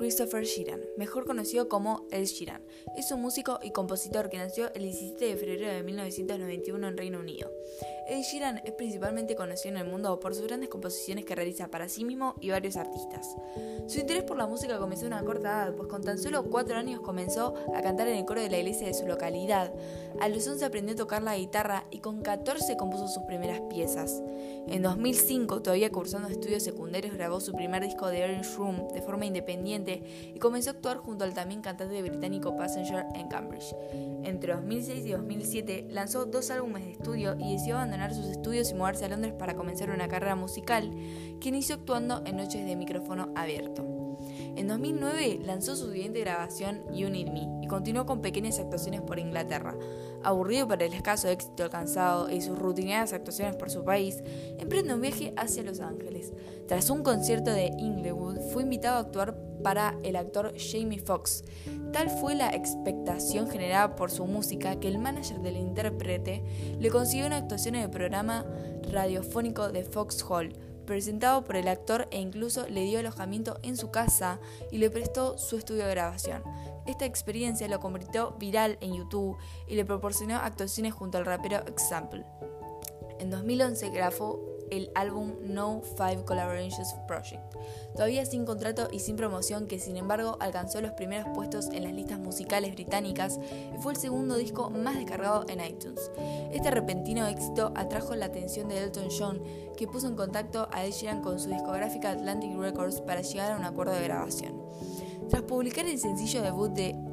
[0.00, 2.62] Christopher Sheeran, mejor conocido como El Sheeran.
[2.96, 7.18] Es un músico y compositor que nació el 17 de febrero de 1991 en Reino
[7.18, 7.52] Unido.
[8.10, 11.88] Ed Sheeran es principalmente conocido en el mundo por sus grandes composiciones que realiza para
[11.88, 13.36] sí mismo y varios artistas.
[13.86, 16.76] Su interés por la música comenzó a una corta edad, pues con tan solo 4
[16.76, 19.72] años comenzó a cantar en el coro de la iglesia de su localidad.
[20.20, 24.20] A los 11 aprendió a tocar la guitarra y con 14 compuso sus primeras piezas.
[24.66, 29.26] En 2005, todavía cursando estudios secundarios, grabó su primer disco de Orange Room de forma
[29.26, 30.02] independiente
[30.34, 33.72] y comenzó a actuar junto al también cantante británico Passenger en Cambridge.
[34.24, 38.74] Entre 2006 y 2007 lanzó dos álbumes de estudio y decidió abandonar sus estudios y
[38.74, 40.90] mudarse a Londres para comenzar una carrera musical
[41.40, 44.00] que inició actuando en noches de micrófono abierto.
[44.56, 49.18] En 2009 lanzó su siguiente grabación You Need Me y continuó con pequeñas actuaciones por
[49.18, 49.76] Inglaterra.
[50.22, 54.22] Aburrido por el escaso éxito alcanzado y sus rutinarias actuaciones por su país,
[54.58, 56.32] emprende un viaje hacia Los Ángeles.
[56.68, 61.44] Tras un concierto de Inglewood, fue invitado a actuar para el actor Jamie Foxx.
[61.92, 66.42] Tal fue la expectación generada por su música que el manager del intérprete
[66.78, 68.46] le consiguió una actuación en el programa
[68.90, 70.54] radiofónico de Fox Hall,
[70.86, 75.38] presentado por el actor e incluso le dio alojamiento en su casa y le prestó
[75.38, 76.42] su estudio de grabación.
[76.86, 79.36] Esta experiencia lo convirtió viral en YouTube
[79.68, 82.24] y le proporcionó actuaciones junto al rapero Example.
[83.20, 84.40] En 2011 grabó
[84.70, 87.42] el álbum No Five Collaborations Project,
[87.94, 91.92] todavía sin contrato y sin promoción que sin embargo alcanzó los primeros puestos en las
[91.92, 93.38] listas musicales británicas
[93.74, 96.10] y fue el segundo disco más descargado en iTunes.
[96.52, 99.42] Este repentino éxito atrajo la atención de Elton John,
[99.76, 103.56] que puso en contacto a Ed Sheeran con su discográfica Atlantic Records para llegar a
[103.56, 104.60] un acuerdo de grabación.
[105.28, 107.09] Tras publicar el sencillo debut de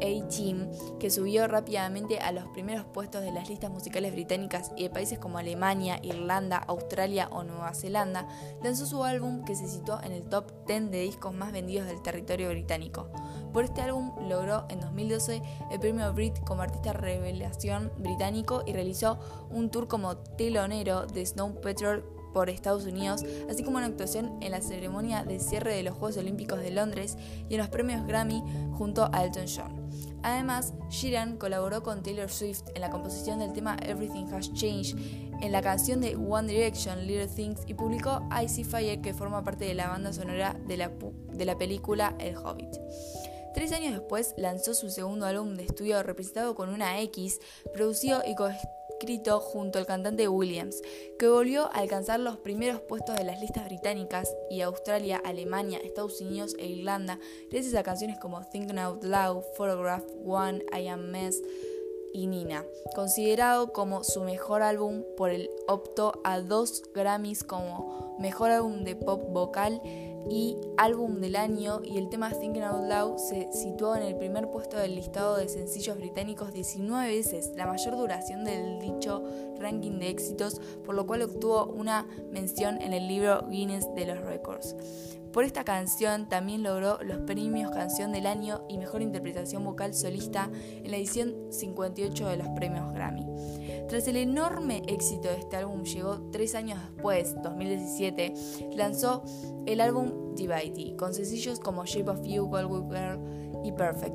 [0.00, 4.90] a-Team, que subió rápidamente a los primeros puestos de las listas musicales británicas y de
[4.90, 8.26] países como Alemania, Irlanda, Australia o Nueva Zelanda,
[8.62, 12.02] lanzó su álbum que se situó en el top 10 de discos más vendidos del
[12.02, 13.08] territorio británico.
[13.52, 19.18] Por este álbum logró en 2012 el premio Brit como artista revelación británico y realizó
[19.50, 24.52] un tour como telonero de Snow Patrol por Estados Unidos, así como una actuación en
[24.52, 27.16] la ceremonia de cierre de los Juegos Olímpicos de Londres
[27.48, 28.42] y en los premios Grammy
[28.72, 29.79] junto a Elton John.
[30.22, 34.96] Además, Sheeran colaboró con Taylor Swift en la composición del tema Everything Has Changed,
[35.40, 39.64] en la canción de One Direction, Little Things, y publicó Icy Fire, que forma parte
[39.64, 42.76] de la banda sonora de la, película El Hobbit.
[43.54, 47.40] Tres años después lanzó su segundo álbum de estudio representado con una X,
[47.72, 48.34] producido y
[49.00, 50.82] escrito junto al cantante Williams,
[51.18, 56.20] que volvió a alcanzar los primeros puestos de las listas británicas y Australia, Alemania, Estados
[56.20, 57.18] Unidos e Irlanda,
[57.50, 61.42] gracias a canciones como Thinking Out Loud, Photograph, One, I Am Mess
[62.12, 68.50] y Nina, considerado como su mejor álbum por el optó a dos Grammys como mejor
[68.50, 69.80] álbum de pop vocal
[70.28, 74.50] y álbum del año y el tema Thinking Out Loud se situó en el primer
[74.50, 79.22] puesto del listado de sencillos británicos 19 veces, la mayor duración del dicho
[79.58, 84.20] ranking de éxitos, por lo cual obtuvo una mención en el libro Guinness de los
[84.20, 84.76] Records.
[85.32, 90.50] Por esta canción también logró los premios Canción del Año y Mejor Interpretación Vocal Solista
[90.52, 93.26] en la edición 58 de los premios Grammy.
[93.88, 98.34] Tras el enorme éxito de este álbum, llegó tres años después, 2017,
[98.74, 99.22] lanzó
[99.66, 103.20] el álbum Divided, con sencillos como Shape of You, Gold Girl
[103.64, 104.14] y Perfect.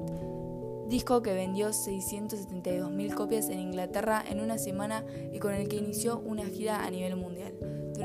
[0.90, 6.20] Disco que vendió 672.000 copias en Inglaterra en una semana y con el que inició
[6.20, 7.53] una gira a nivel mundial.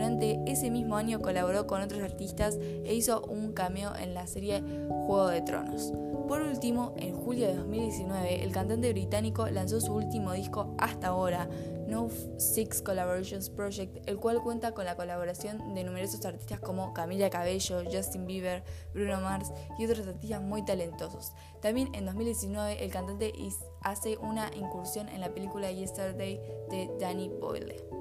[0.01, 4.63] Durante ese mismo año colaboró con otros artistas e hizo un cameo en la serie
[4.89, 5.93] Juego de Tronos.
[6.27, 11.51] Por último, en julio de 2019, el cantante británico lanzó su último disco hasta ahora,
[11.87, 12.09] No
[12.39, 17.83] Six Collaborations Project, el cual cuenta con la colaboración de numerosos artistas como Camila Cabello,
[17.85, 21.35] Justin Bieber, Bruno Mars y otros artistas muy talentosos.
[21.61, 23.35] También en 2019 el cantante
[23.83, 26.41] hace una incursión en la película Yesterday
[26.71, 28.00] de Danny Boyle.